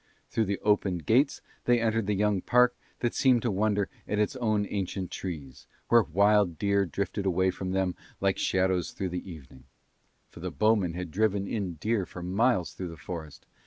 Through 0.31 0.45
the 0.45 0.57
opened 0.63 1.05
gates 1.05 1.43
they 1.65 1.79
entered 1.79 2.07
the 2.07 2.15
young 2.15 2.41
park 2.41 2.75
that 3.01 3.13
seemed 3.13 3.43
to 3.43 3.51
wonder 3.51 3.87
at 4.07 4.17
its 4.17 4.35
own 4.37 4.65
ancient 4.67 5.11
trees, 5.11 5.67
where 5.89 6.01
wild 6.01 6.57
deer 6.57 6.87
drifted 6.87 7.27
away 7.27 7.51
from 7.51 7.69
them 7.69 7.95
like 8.19 8.39
shadows 8.39 8.93
through 8.93 9.09
the 9.09 9.31
evening: 9.31 9.65
for 10.27 10.39
the 10.39 10.49
bowmen 10.49 10.95
had 10.95 11.11
driven 11.11 11.45
in 11.47 11.75
deer 11.75 12.07
for 12.07 12.23
miles 12.23 12.73
through 12.73 12.87
the 12.89 12.97
forest. 12.97 13.45